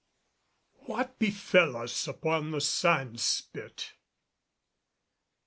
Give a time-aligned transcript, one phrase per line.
[0.87, 3.93] WHAT BEFELL US UPON THE SAND SPIT.